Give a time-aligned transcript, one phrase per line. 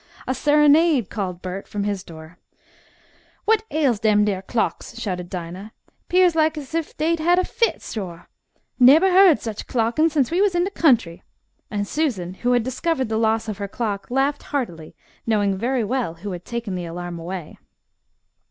[0.25, 2.39] "A serenade," called Bert, from his door.
[3.45, 5.73] "What ails dem der clocks?" shouted Dinah.
[6.09, 8.25] "'Pears like as if dey had a fit, suah.
[8.79, 11.21] Nebber heard such clockin' since we was in de country,"
[11.69, 14.95] and Susan, who had discovered the loss of her clock, laughed heartily,
[15.27, 17.59] knowing very well who had taken the alarm away.